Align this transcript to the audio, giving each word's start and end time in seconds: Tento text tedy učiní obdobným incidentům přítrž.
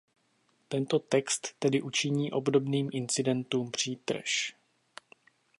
Tento 0.67 0.99
text 0.99 1.47
tedy 1.59 1.81
učiní 1.81 2.31
obdobným 2.31 2.89
incidentům 2.93 3.71
přítrž. 3.71 4.53